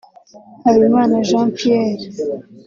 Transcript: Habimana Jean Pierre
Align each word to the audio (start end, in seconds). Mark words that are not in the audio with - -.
Habimana 0.63 1.13
Jean 1.27 1.47
Pierre 1.57 2.05